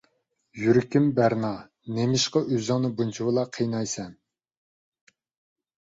[0.61, 1.51] يۈرىكىم بەرنا،
[1.99, 4.21] نېمىشقا ئۆزۈڭنى بۇنچىۋالا قىينايسەن؟